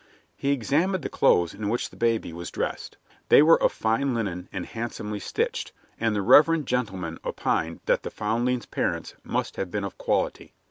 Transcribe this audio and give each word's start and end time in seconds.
He 0.35 0.49
examined 0.51 1.03
the 1.03 1.09
clothes 1.09 1.53
in 1.53 1.69
which 1.69 1.91
the 1.91 1.95
baby 1.95 2.33
was 2.33 2.49
dressed. 2.49 2.97
They 3.29 3.43
were 3.43 3.61
of 3.61 3.71
fine 3.71 4.15
linen 4.15 4.49
and 4.51 4.65
handsomely 4.65 5.19
stitched, 5.19 5.73
and 5.99 6.15
the 6.15 6.23
reverend 6.23 6.65
gentleman 6.65 7.19
opined 7.23 7.81
that 7.85 8.01
the 8.01 8.09
foundling's 8.09 8.65
parents 8.65 9.13
must 9.23 9.57
have 9.57 9.69
been 9.69 9.83
of 9.83 9.99
quality. 9.99 10.53